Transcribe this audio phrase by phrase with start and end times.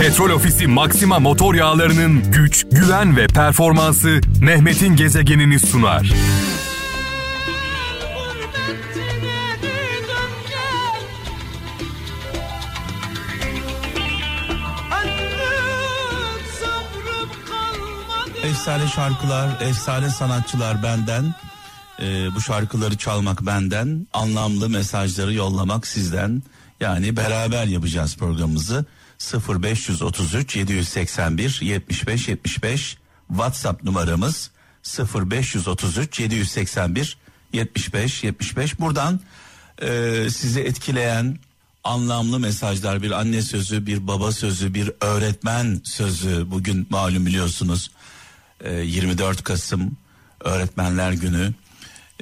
[0.00, 6.12] Petrol Ofisi Maxima motor yağlarının güç, güven ve performansı Mehmet'in gezegenini sunar.
[18.44, 21.34] Efsane şarkılar, efsane sanatçılar benden.
[22.00, 26.42] Ee, bu şarkıları çalmak benden, anlamlı mesajları yollamak sizden.
[26.80, 28.86] Yani beraber yapacağız programımızı.
[29.18, 32.98] 0533 781 75 75
[33.28, 34.50] WhatsApp numaramız
[35.14, 37.16] 0533 781
[37.52, 39.20] 75 75 buradan
[39.82, 41.38] e, sizi etkileyen
[41.84, 47.90] anlamlı mesajlar bir anne sözü bir baba sözü bir öğretmen sözü bugün malum biliyorsunuz.
[48.60, 49.96] E, 24 Kasım
[50.40, 51.54] öğretmenler günü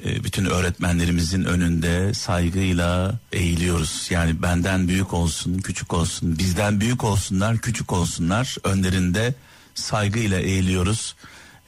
[0.05, 4.07] bütün öğretmenlerimizin önünde saygıyla eğiliyoruz.
[4.09, 9.35] Yani benden büyük olsun, küçük olsun, bizden büyük olsunlar, küçük olsunlar önlerinde
[9.75, 11.15] saygıyla eğiliyoruz.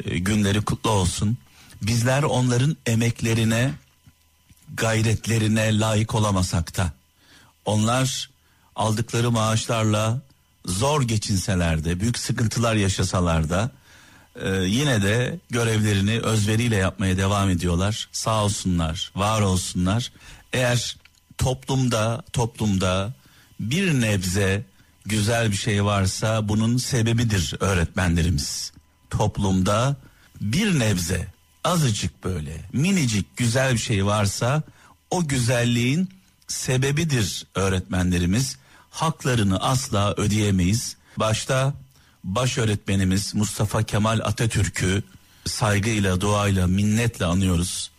[0.06, 1.38] E, günleri kutlu olsun.
[1.82, 3.72] Bizler onların emeklerine,
[4.74, 6.92] gayretlerine layık olamasak da
[7.66, 8.30] onlar
[8.76, 10.22] aldıkları maaşlarla
[10.66, 13.72] zor geçinseler de, büyük sıkıntılar yaşasalar da
[14.42, 18.10] ee, yine de görevlerini özveriyle yapmaya devam ediyorlar.
[18.12, 20.12] Sağ olsunlar, var olsunlar.
[20.54, 20.98] Eğer
[21.38, 23.14] toplumda toplumda
[23.60, 24.64] bir nebze
[25.06, 28.72] güzel bir şey varsa bunun sebebidir öğretmenlerimiz.
[29.10, 29.96] Toplumda
[30.42, 31.28] bir nebze
[31.64, 34.64] azıcık böyle minicik güzel bir şey varsa
[35.12, 36.10] o güzelliğin
[36.48, 38.58] sebebidir öğretmenlerimiz.
[38.90, 40.98] Haklarını asla ödeyemeyiz.
[41.18, 41.74] Başta
[42.24, 45.04] baş öğretmenimiz Mustafa Kemal Atatürk'ü
[45.46, 47.92] saygıyla, duayla, minnetle anıyoruz.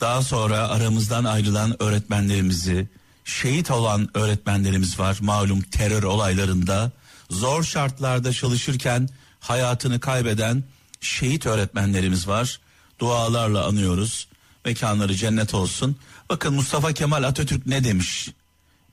[0.00, 2.88] Daha sonra aramızdan ayrılan öğretmenlerimizi,
[3.24, 5.18] şehit olan öğretmenlerimiz var.
[5.20, 6.90] Malum terör olaylarında
[7.30, 9.08] zor şartlarda çalışırken
[9.40, 10.64] hayatını kaybeden
[11.00, 12.60] şehit öğretmenlerimiz var.
[12.98, 14.28] Dualarla anıyoruz.
[14.64, 15.96] Mekanları cennet olsun.
[16.30, 18.28] Bakın Mustafa Kemal Atatürk ne demiş?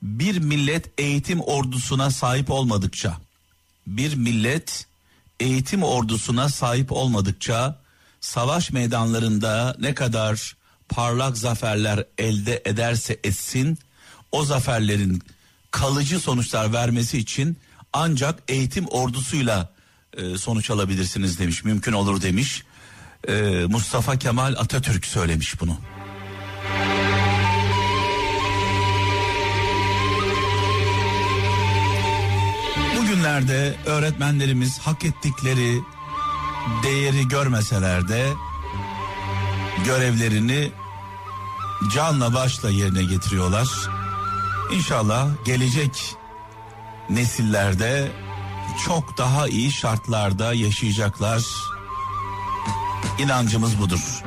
[0.02, 3.16] Bir millet eğitim ordusuna sahip olmadıkça
[3.86, 4.86] bir millet
[5.40, 7.80] eğitim ordusuna sahip olmadıkça
[8.20, 10.56] savaş meydanlarında ne kadar
[10.88, 13.78] parlak zaferler elde ederse etsin
[14.32, 15.22] o zaferlerin
[15.70, 17.58] kalıcı sonuçlar vermesi için
[17.92, 19.72] ancak eğitim ordusuyla
[20.16, 22.64] e, sonuç alabilirsiniz demiş mümkün olur demiş
[23.28, 23.32] e,
[23.68, 25.78] Mustafa Kemal Atatürk söylemiş bunu.
[33.30, 35.80] Bugünlerde öğretmenlerimiz hak ettikleri
[36.82, 38.26] değeri görmeseler de
[39.84, 40.72] görevlerini
[41.94, 43.68] canla başla yerine getiriyorlar.
[44.72, 46.16] İnşallah gelecek
[47.10, 48.12] nesillerde
[48.86, 51.42] çok daha iyi şartlarda yaşayacaklar.
[53.18, 54.22] İnancımız budur.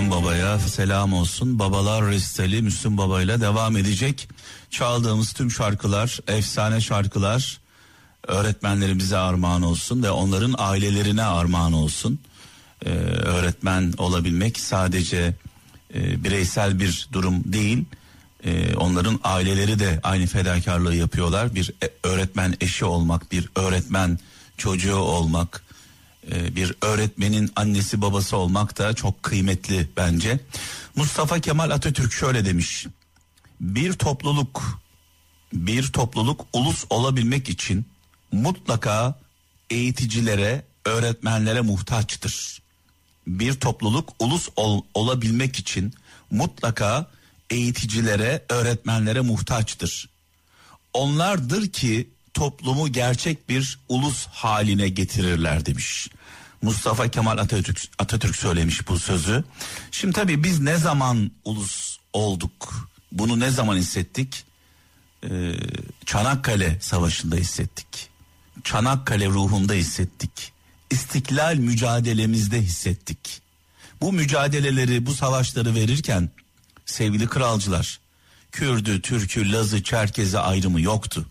[0.00, 1.58] Orhan Baba'ya selam olsun.
[1.58, 4.28] Babalar Resteli Müslüm Baba ile devam edecek.
[4.70, 7.58] Çaldığımız tüm şarkılar, efsane şarkılar
[8.26, 12.18] öğretmenlerimize armağan olsun ve onların ailelerine armağan olsun.
[12.86, 15.34] Ee, öğretmen olabilmek sadece
[15.94, 17.84] e, bireysel bir durum değil.
[18.44, 21.54] E, onların aileleri de aynı fedakarlığı yapıyorlar.
[21.54, 24.18] Bir e, öğretmen eşi olmak, bir öğretmen
[24.56, 25.62] çocuğu olmak,
[26.26, 30.40] bir öğretmenin annesi babası olmak da çok kıymetli bence.
[30.96, 32.86] Mustafa Kemal Atatürk şöyle demiş.
[33.60, 34.80] Bir topluluk
[35.52, 37.86] bir topluluk ulus olabilmek için
[38.32, 39.20] mutlaka
[39.70, 42.62] eğiticilere, öğretmenlere muhtaçtır.
[43.26, 45.94] Bir topluluk ulus ol, olabilmek için
[46.30, 47.10] mutlaka
[47.50, 50.08] eğiticilere, öğretmenlere muhtaçtır.
[50.92, 56.08] Onlardır ki toplumu gerçek bir ulus haline getirirler demiş.
[56.62, 59.44] Mustafa Kemal Atatürk, Atatürk söylemiş bu sözü.
[59.90, 62.88] Şimdi tabii biz ne zaman ulus olduk?
[63.12, 64.44] Bunu ne zaman hissettik?
[65.24, 65.52] Ee,
[66.06, 68.10] Çanakkale Savaşı'nda hissettik.
[68.64, 70.52] Çanakkale ruhunda hissettik.
[70.90, 73.40] İstiklal mücadelemizde hissettik.
[74.00, 76.30] Bu mücadeleleri, bu savaşları verirken
[76.86, 78.00] sevgili kralcılar,
[78.52, 81.26] Kürdü, Türkü, Lazı, Çerkezi ayrımı yoktu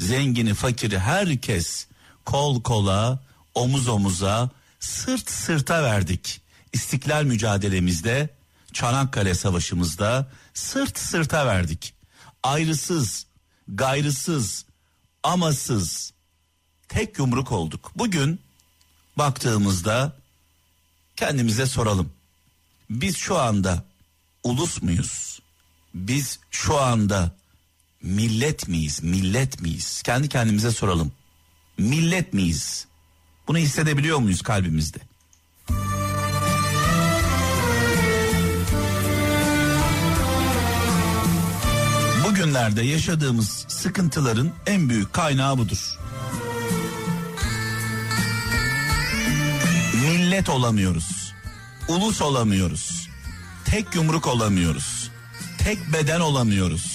[0.00, 1.86] zengini fakiri herkes
[2.24, 3.18] kol kola
[3.54, 4.50] omuz omuza
[4.80, 6.40] sırt sırta verdik.
[6.72, 8.28] İstiklal mücadelemizde
[8.72, 11.94] Çanakkale Savaşı'mızda sırt sırta verdik.
[12.42, 13.26] ayrısız,
[13.68, 14.64] gayrısız,
[15.22, 16.12] amasız
[16.88, 17.92] tek yumruk olduk.
[17.96, 18.40] Bugün
[19.18, 20.16] baktığımızda
[21.16, 22.12] kendimize soralım.
[22.90, 23.84] Biz şu anda
[24.44, 25.40] ulus muyuz?
[25.94, 27.32] Biz şu anda
[28.02, 29.02] millet miyiz?
[29.02, 30.02] Millet miyiz?
[30.02, 31.12] Kendi kendimize soralım.
[31.78, 32.86] Millet miyiz?
[33.48, 34.98] Bunu hissedebiliyor muyuz kalbimizde?
[42.24, 45.98] Bugünlerde yaşadığımız sıkıntıların en büyük kaynağı budur.
[50.02, 51.34] Millet olamıyoruz.
[51.88, 53.08] Ulus olamıyoruz.
[53.64, 55.10] Tek yumruk olamıyoruz.
[55.58, 56.89] Tek beden olamıyoruz.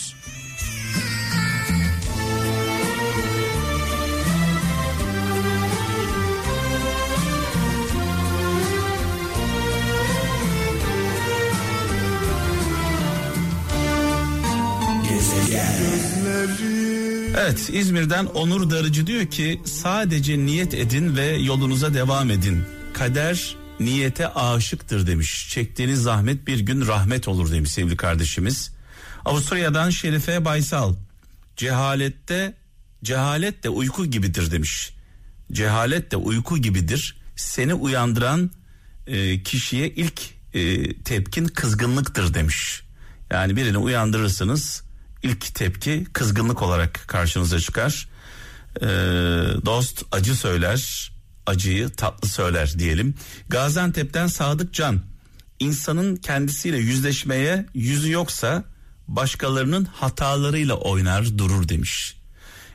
[17.46, 22.64] Evet İzmir'den Onur Darıcı diyor ki sadece niyet edin ve yolunuza devam edin.
[22.94, 25.50] Kader niyete aşıktır demiş.
[25.50, 28.72] Çektiğiniz zahmet bir gün rahmet olur demiş sevgili kardeşimiz.
[29.26, 30.96] Avusturya'dan Şerife Baysal.
[31.58, 32.54] Cehalette
[33.04, 34.94] cehalet de uyku gibidir demiş.
[35.52, 37.18] Cehalet de uyku gibidir.
[37.36, 38.52] Seni uyandıran
[39.08, 40.22] e, kişiye ilk
[40.54, 42.82] e, tepkin kızgınlıktır demiş.
[43.32, 44.85] Yani birini uyandırırsınız
[45.26, 48.10] ilk tepki kızgınlık olarak karşınıza çıkar.
[48.82, 48.86] Ee,
[49.66, 51.12] dost acı söyler,
[51.46, 53.16] acıyı tatlı söyler diyelim.
[53.50, 55.02] Gaziantep'ten Sadık Can,
[55.60, 58.64] insanın kendisiyle yüzleşmeye yüzü yoksa
[59.08, 62.18] başkalarının hatalarıyla oynar durur demiş.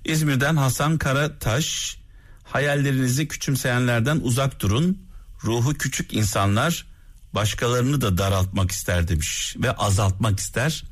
[0.04, 1.96] İzmir'den Hasan Karataş,
[2.44, 4.98] hayallerinizi küçümseyenlerden uzak durun.
[5.44, 6.86] Ruhu küçük insanlar
[7.32, 10.84] başkalarını da daraltmak ister demiş ve azaltmak ister.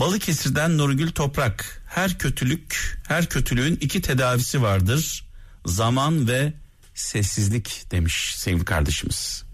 [0.00, 1.82] Balıkesir'den Nurgül Toprak.
[1.86, 5.24] Her kötülük her kötülüğün iki tedavisi vardır.
[5.66, 6.52] Zaman ve
[6.94, 9.44] sessizlik demiş sevgili kardeşimiz.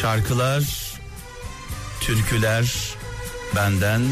[0.00, 0.64] Şarkılar,
[2.00, 2.94] türküler
[3.56, 4.02] benden,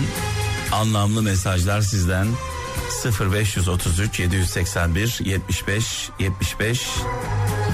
[0.72, 2.26] anlamlı mesajlar sizden.
[3.20, 6.88] 0533 781 75 75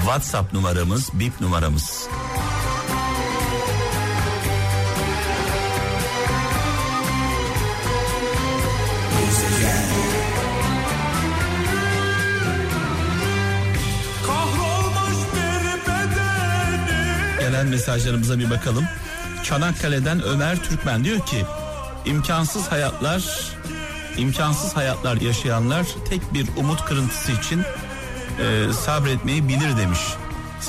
[0.05, 2.07] WhatsApp numaramız, bip numaramız.
[17.39, 18.85] Gelen mesajlarımıza bir bakalım.
[19.43, 21.45] Çanakkale'den Ömer Türkmen diyor ki
[22.05, 23.51] imkansız hayatlar
[24.17, 27.61] imkansız hayatlar yaşayanlar tek bir umut kırıntısı için
[28.39, 29.99] e, sabretmeyi bilir demiş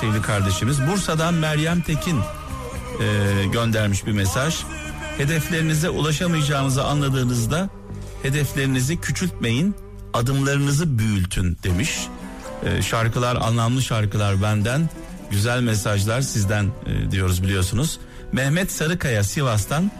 [0.01, 0.87] sevgili kardeşimiz.
[0.87, 4.57] Bursa'dan Meryem Tekin e, göndermiş bir mesaj.
[5.19, 7.69] Hedeflerinize ulaşamayacağınızı anladığınızda
[8.23, 9.75] hedeflerinizi küçültmeyin,
[10.15, 12.07] adımlarınızı büyültün demiş.
[12.65, 14.91] E, şarkılar anlamlı şarkılar benden,
[15.31, 17.99] güzel mesajlar sizden e, diyoruz biliyorsunuz.
[18.33, 19.91] Mehmet Sarıkaya Sivas'tan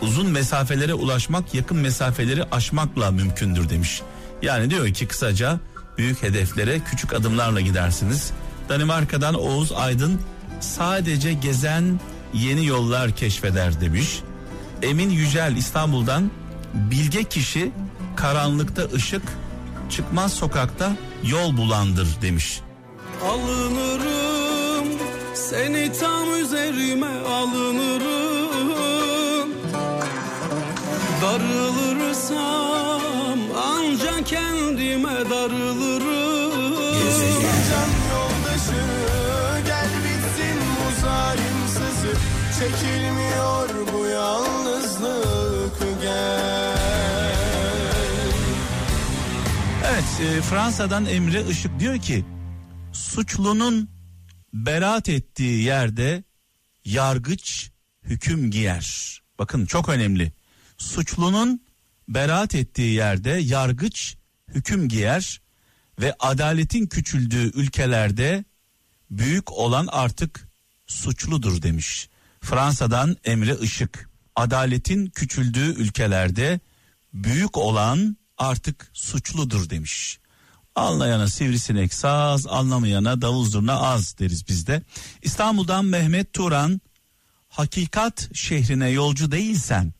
[0.00, 4.02] uzun mesafelere ulaşmak yakın mesafeleri aşmakla mümkündür demiş.
[4.42, 5.60] Yani diyor ki kısaca
[5.98, 8.32] büyük hedeflere küçük adımlarla gidersiniz.
[8.68, 10.20] Danimarka'dan Oğuz Aydın
[10.60, 12.00] sadece gezen
[12.34, 14.20] yeni yollar keşfeder demiş.
[14.82, 16.30] Emin Yücel İstanbul'dan
[16.74, 17.72] bilge kişi
[18.16, 19.22] karanlıkta ışık
[19.90, 22.60] çıkmaz sokakta yol bulandır demiş.
[23.28, 24.88] Alınırım
[25.34, 28.32] seni tam üzerime alınırım
[31.22, 33.11] Darılırsam
[34.02, 38.82] ancak kendime darılırım Gezegen yoldaşı
[39.66, 42.18] gel bitsin bu zalimsizim
[42.58, 47.36] Çekilmiyor bu yalnızlık gel
[49.86, 52.24] Evet e, Fransa'dan Emre Işık diyor ki
[52.92, 53.90] suçlunun
[54.52, 56.24] beraat ettiği yerde
[56.84, 57.70] yargıç
[58.02, 59.18] hüküm giyer.
[59.38, 60.32] Bakın çok önemli.
[60.78, 61.62] Suçlunun
[62.14, 64.16] beraat ettiği yerde yargıç
[64.48, 65.40] hüküm giyer
[66.00, 68.44] ve adaletin küçüldüğü ülkelerde
[69.10, 70.48] büyük olan artık
[70.86, 72.08] suçludur demiş.
[72.40, 74.10] Fransa'dan Emre Işık.
[74.36, 76.60] Adaletin küçüldüğü ülkelerde
[77.14, 80.18] büyük olan artık suçludur demiş.
[80.74, 84.82] Anlayana sivrisinek saz, anlamayana davul zurna az deriz bizde.
[85.22, 86.80] İstanbul'dan Mehmet Turan,
[87.48, 89.92] hakikat şehrine yolcu değilsen,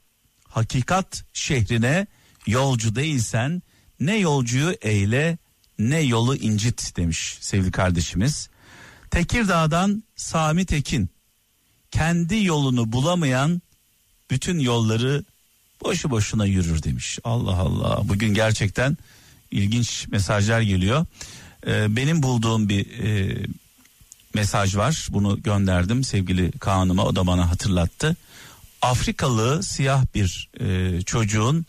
[0.54, 2.06] hakikat şehrine
[2.46, 3.62] yolcu değilsen,
[4.00, 5.38] ne yolcuyu eyle
[5.78, 8.48] ne yolu incit demiş sevgili kardeşimiz.
[9.10, 11.10] Tekirdağ'dan Sami Tekin.
[11.90, 13.62] Kendi yolunu bulamayan
[14.30, 15.24] bütün yolları
[15.82, 17.18] boşu boşuna yürür demiş.
[17.24, 18.08] Allah Allah.
[18.08, 18.96] Bugün gerçekten
[19.50, 21.06] ilginç mesajlar geliyor.
[21.66, 23.36] Ee, benim bulduğum bir e,
[24.34, 25.08] mesaj var.
[25.10, 27.04] Bunu gönderdim sevgili Kaan'ıma.
[27.04, 28.16] O da bana hatırlattı.
[28.82, 31.66] Afrikalı siyah bir e, çocuğun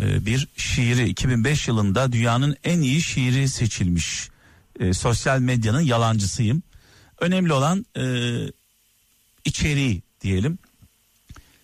[0.00, 4.28] e, bir şiiri 2005 yılında dünyanın en iyi şiiri seçilmiş.
[4.80, 6.62] E, sosyal medyanın yalancısıyım.
[7.20, 8.04] Önemli olan e,
[9.44, 10.58] içeriği diyelim.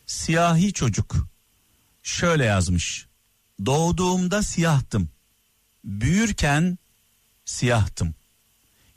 [0.07, 1.17] Siyahi çocuk
[2.03, 3.07] şöyle yazmış.
[3.67, 5.09] Doğduğumda siyahtım.
[5.85, 6.79] Büyürken
[7.45, 8.15] siyahtım.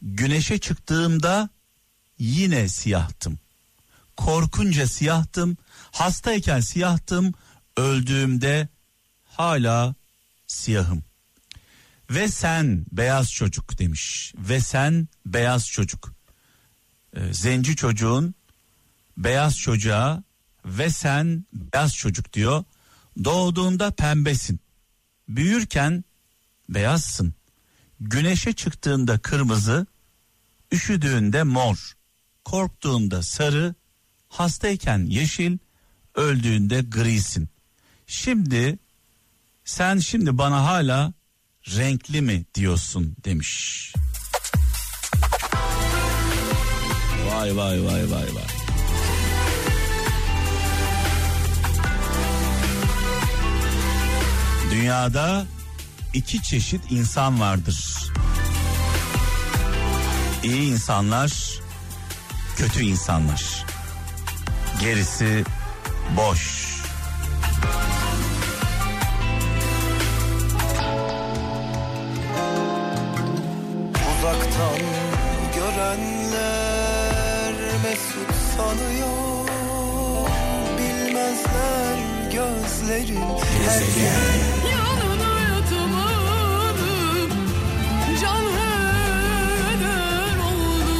[0.01, 1.49] Güneşe çıktığımda
[2.19, 3.39] yine siyahtım.
[4.17, 5.57] Korkunca siyahtım.
[5.91, 7.33] Hastayken siyahtım.
[7.77, 8.67] Öldüğümde
[9.23, 9.95] hala
[10.47, 11.03] siyahım.
[12.09, 14.33] Ve sen beyaz çocuk demiş.
[14.37, 16.13] Ve sen beyaz çocuk.
[17.15, 18.35] Ee, zenci çocuğun
[19.17, 20.23] beyaz çocuğa
[20.65, 22.63] ve sen beyaz çocuk diyor.
[23.23, 24.59] Doğduğunda pembesin.
[25.27, 26.03] Büyürken
[26.69, 27.33] beyazsın.
[27.99, 29.87] Güneşe çıktığında kırmızı,
[30.71, 31.93] üşüdüğünde mor,
[32.45, 33.75] korktuğunda sarı,
[34.29, 35.57] hastayken yeşil,
[36.15, 37.49] öldüğünde grisin.
[38.07, 38.79] Şimdi
[39.65, 41.13] sen şimdi bana hala
[41.67, 43.93] renkli mi diyorsun demiş.
[47.27, 48.61] Vay vay vay vay vay.
[54.71, 55.45] Dünyada
[56.13, 58.11] iki çeşit insan vardır.
[60.43, 61.59] İyi insanlar,
[62.57, 63.65] kötü insanlar.
[64.81, 65.43] Gerisi
[66.17, 66.71] boş.
[73.93, 74.79] Uzaktan
[75.55, 77.53] görenler
[77.83, 79.47] mesut sanıyor.
[80.77, 83.21] Bilmezler gözlerin
[83.67, 83.81] her
[84.71, 87.31] Yanına yatamadım
[88.21, 90.95] Can heder oldu.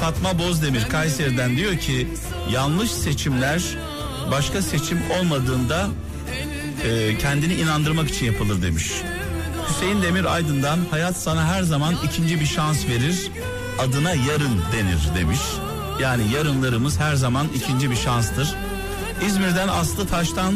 [0.00, 2.08] Fatma Bozdemir Kayseri'den diyor ki
[2.52, 3.62] yanlış seçimler
[4.30, 5.88] başka seçim olmadığında
[6.84, 8.92] e, kendini inandırmak için yapılır demiş.
[9.68, 13.30] Hüseyin Demir Aydın'dan hayat sana her zaman ikinci bir şans verir
[13.78, 15.40] adına yarın denir demiş.
[16.00, 18.54] Yani yarınlarımız her zaman ikinci bir şanstır.
[19.26, 20.54] İzmir'den Aslı Taş'tan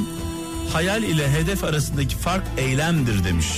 [0.73, 3.49] hayal ile hedef arasındaki fark eylemdir demiş.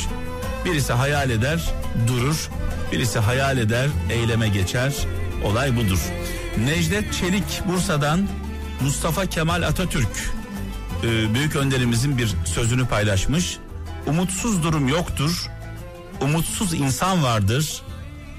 [0.64, 1.70] Birisi hayal eder
[2.06, 2.50] durur
[2.92, 4.92] birisi hayal eder eyleme geçer
[5.44, 5.98] olay budur.
[6.64, 8.28] Necdet Çelik Bursa'dan
[8.80, 10.30] Mustafa Kemal Atatürk
[11.02, 13.58] e, büyük önderimizin bir sözünü paylaşmış.
[14.06, 15.46] Umutsuz durum yoktur.
[16.20, 17.82] Umutsuz insan vardır.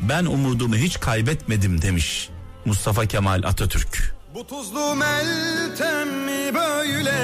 [0.09, 2.29] Ben umudumu hiç kaybetmedim demiş
[2.65, 4.15] Mustafa Kemal Atatürk.
[4.33, 7.17] Bu tuzlu meltem mi böyle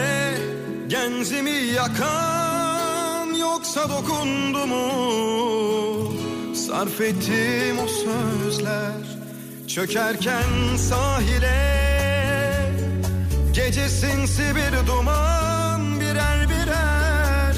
[0.87, 6.13] Gencimi yakan yoksa dokundu mu
[6.55, 9.22] Sarf ettim o sözler
[9.67, 11.83] Çökerken sahile
[13.53, 17.55] Gece sinsi bir duman birer birer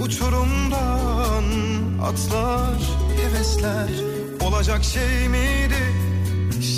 [0.00, 1.44] Uçurumdan
[2.02, 2.78] atlar
[3.16, 3.88] hevesler.
[4.40, 5.82] Olacak şey miydi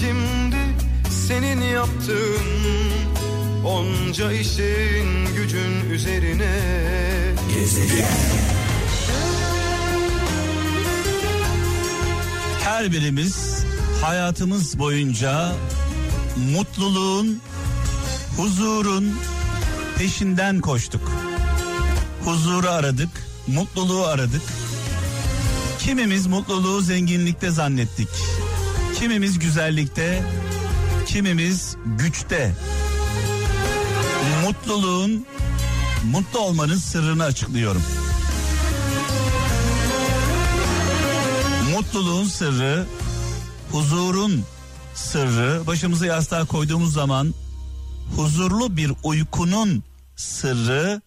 [0.00, 0.56] şimdi
[1.10, 2.64] senin yaptığın?
[3.66, 6.52] Onca işin gücün üzerine.
[12.64, 13.64] Her birimiz
[14.04, 15.52] hayatımız boyunca
[16.52, 17.40] mutluluğun,
[18.36, 19.14] huzurun
[19.98, 21.10] peşinden koştuk.
[22.24, 23.08] Huzuru aradık,
[23.46, 24.42] mutluluğu aradık.
[25.78, 28.08] Kimimiz mutluluğu zenginlikte zannettik.
[28.98, 30.22] Kimimiz güzellikte,
[31.06, 32.54] kimimiz güçte.
[34.46, 35.26] Mutluluğun,
[36.10, 37.82] mutlu olmanın sırrını açıklıyorum.
[41.74, 42.86] Mutluluğun sırrı,
[43.74, 44.44] huzurun
[44.94, 47.34] sırrı, başımızı yastığa koyduğumuz zaman
[48.16, 49.82] huzurlu bir uykunun
[50.16, 51.00] sırrı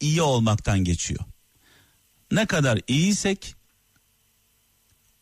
[0.00, 1.20] iyi olmaktan geçiyor.
[2.32, 3.54] Ne kadar iyiysek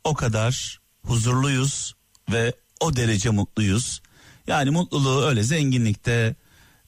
[0.05, 1.95] o kadar huzurluyuz
[2.33, 4.03] ve o derece mutluyuz.
[4.47, 6.35] Yani mutluluğu öyle zenginlikte,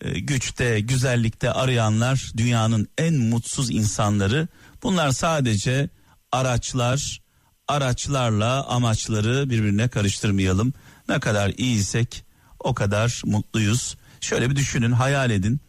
[0.00, 4.48] e, güçte, güzellikte arayanlar dünyanın en mutsuz insanları.
[4.82, 5.88] Bunlar sadece
[6.32, 7.23] araçlar,
[7.68, 10.72] araçlarla amaçları birbirine karıştırmayalım.
[11.08, 12.24] Ne kadar iyiysek
[12.60, 13.96] o kadar mutluyuz.
[14.20, 15.60] Şöyle bir düşünün, hayal edin.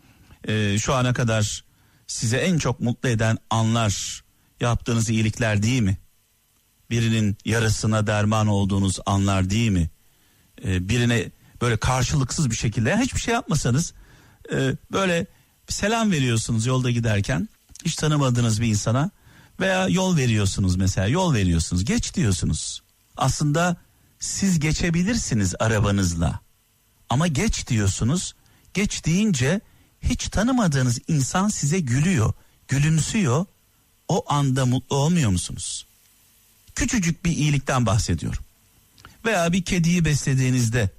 [0.47, 1.63] E, şu ana kadar
[2.07, 4.23] size en çok mutlu eden anlar
[4.59, 5.97] yaptığınız iyilikler değil mi?
[6.89, 9.89] birinin yarasına derman olduğunuz anlar değil mi?
[10.65, 13.93] Ee, birine böyle karşılıksız bir şekilde hiçbir şey yapmasanız
[14.53, 15.25] e, böyle
[15.67, 17.49] selam veriyorsunuz yolda giderken
[17.85, 19.11] hiç tanımadığınız bir insana
[19.59, 22.81] veya yol veriyorsunuz mesela yol veriyorsunuz geç diyorsunuz.
[23.17, 23.77] Aslında
[24.19, 26.39] siz geçebilirsiniz arabanızla
[27.09, 28.35] ama geç diyorsunuz
[28.74, 29.62] geç deyince
[30.01, 32.33] hiç tanımadığınız insan size gülüyor
[32.67, 33.45] gülümsüyor
[34.07, 35.85] o anda mutlu olmuyor musunuz?
[36.75, 38.43] Küçücük bir iyilikten bahsediyorum.
[39.25, 40.89] Veya bir kediyi beslediğinizde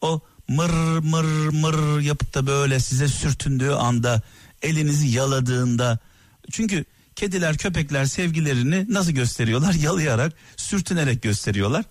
[0.00, 4.22] o mır mır mır yapıp da böyle size sürtündüğü anda
[4.62, 5.98] elinizi yaladığında
[6.50, 6.84] çünkü
[7.16, 11.84] kediler köpekler sevgilerini nasıl gösteriyorlar yalayarak sürtünerek gösteriyorlar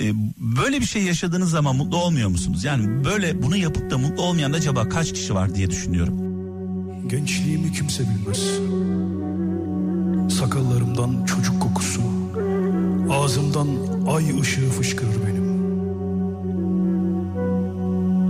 [0.00, 4.22] Ee, böyle bir şey yaşadığınız zaman mutlu olmuyor musunuz yani böyle bunu yapıp da mutlu
[4.22, 6.30] olmayan acaba kaç kişi var diye düşünüyorum
[7.10, 8.40] Gençliğimi kimse bilmez.
[10.38, 12.00] Sakallarımdan çocuk kokusu,
[13.10, 13.68] ağzımdan
[14.06, 15.50] ay ışığı fışkırır benim.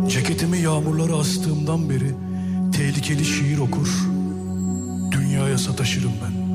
[0.09, 2.15] Ceketimi yağmurlara astığımdan beri
[2.73, 3.89] tehlikeli şiir okur,
[5.61, 6.51] sataşırım ben.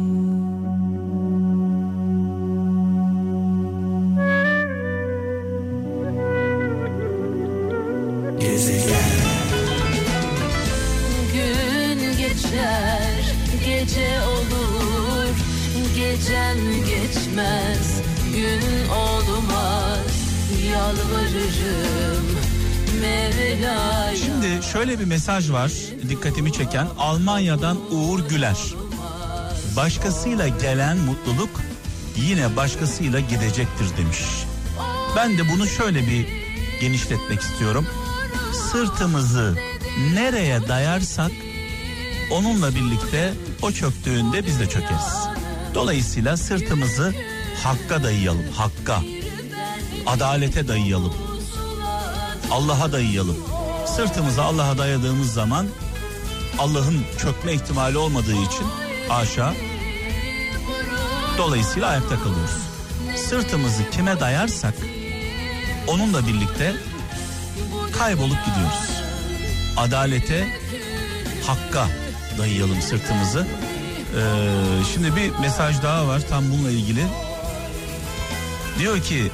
[11.34, 13.36] Gün geçer,
[13.66, 15.36] gece olur,
[15.96, 18.02] gecem geçmez,
[18.36, 20.08] gün olmaz,
[20.72, 22.26] yalvarırım
[23.02, 24.16] Mevla'ya.
[24.16, 25.72] Şimdi şöyle bir mesaj var
[26.10, 28.58] dikkatimi çeken Almanya'dan Uğur Güler.
[29.76, 31.50] Başkasıyla gelen mutluluk
[32.16, 34.20] yine başkasıyla gidecektir demiş.
[35.16, 36.28] Ben de bunu şöyle bir
[36.82, 37.88] genişletmek istiyorum.
[38.72, 39.58] Sırtımızı
[40.14, 41.32] nereye dayarsak
[42.32, 45.28] onunla birlikte o çöktüğünde biz de çökeriz.
[45.74, 47.14] Dolayısıyla sırtımızı
[47.64, 49.02] hakka dayayalım, hakka.
[50.08, 51.14] Adalete dayayalım.
[52.52, 53.38] Allah'a dayayalım.
[53.88, 55.68] Sırtımızı Allah'a dayadığımız zaman
[56.60, 59.54] Allah'ın çökme ihtimali olmadığı için aşağı
[61.38, 62.58] dolayısıyla ayakta kalıyoruz.
[63.16, 64.74] Sırtımızı kime dayarsak
[65.88, 66.76] onunla birlikte
[67.98, 69.02] kaybolup gidiyoruz.
[69.78, 70.48] Adalete,
[71.48, 71.88] hakka
[72.38, 73.48] dayayalım sırtımızı.
[74.18, 77.06] Ee, şimdi bir mesaj daha var tam bununla ilgili.
[78.80, 79.32] Diyor ki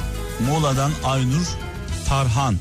[0.47, 1.47] Muğla'dan Aynur
[2.07, 2.55] Tarhan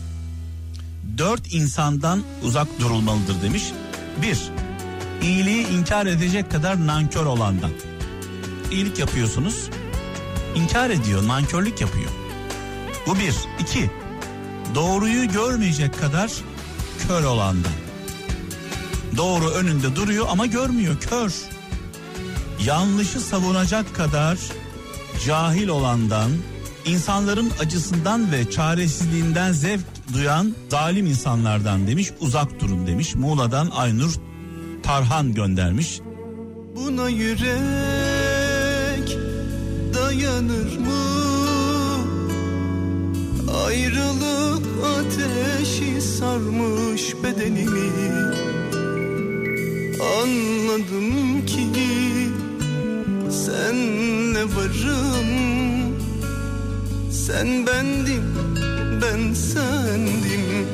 [1.18, 3.62] dört insandan uzak durulmalıdır demiş.
[4.22, 4.38] Bir,
[5.22, 7.70] iyiliği inkar edecek kadar nankör olandan.
[8.70, 9.70] İyilik yapıyorsunuz,
[10.54, 12.10] inkar ediyor, nankörlük yapıyor.
[13.06, 13.34] Bu bir.
[13.60, 13.90] iki,
[14.74, 16.30] doğruyu görmeyecek kadar
[17.08, 17.72] kör olandan.
[19.16, 21.32] Doğru önünde duruyor ama görmüyor, kör.
[22.64, 24.38] Yanlışı savunacak kadar
[25.26, 26.30] cahil olandan,
[26.84, 33.14] insanların acısından ve çaresizliğinden zevk duyan zalim insanlardan demiş uzak durun demiş.
[33.14, 34.14] Muğla'dan Aynur
[34.82, 36.00] Tarhan göndermiş.
[36.76, 37.48] Buna yürek
[39.94, 41.00] dayanır mı?
[43.66, 47.90] Ayrılık ateşi sarmış bedenimi
[50.22, 51.66] Anladım ki
[53.30, 55.30] senle varım
[57.10, 58.22] Sen bendim,
[59.02, 60.66] ben sendim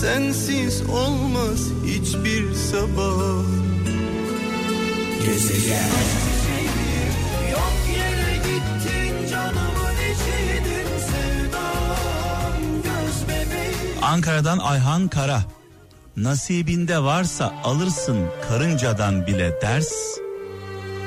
[0.00, 3.44] Sensiz olmaz hiçbir sabah
[7.52, 15.42] Yok yere gittin canımın içiydin sevdam göz bebeğim Ankara'dan Ayhan Kara.
[16.16, 19.92] Nasibinde varsa alırsın karıncadan bile ders.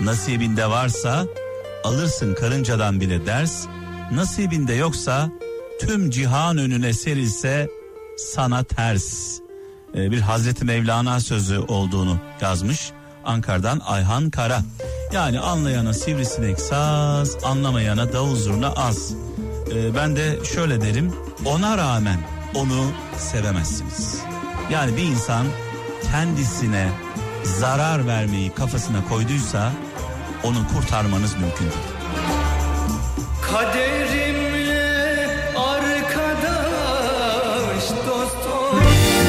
[0.02, 1.26] Nasibinde varsa
[1.84, 3.66] alırsın karıncadan bile ders.
[4.12, 5.30] Nasibinde yoksa
[5.80, 7.70] tüm cihan önüne serilse
[8.18, 9.40] sana ters.
[9.96, 12.92] Ee, bir Hazreti Mevlana sözü olduğunu yazmış.
[13.26, 14.62] Ankara'dan Ayhan Kara.
[15.14, 19.14] Yani anlayana sivrisinek saz, anlamayana davul zurna az.
[19.72, 21.14] Ee, ben de şöyle derim,
[21.46, 22.18] ona rağmen
[22.56, 22.86] onu
[23.18, 24.20] sevemezsiniz.
[24.72, 25.46] Yani bir insan
[26.12, 26.90] kendisine
[27.44, 29.72] zarar vermeyi kafasına koyduysa
[30.44, 31.94] onu kurtarmanız mümkün değil.
[33.42, 34.23] Kaderimle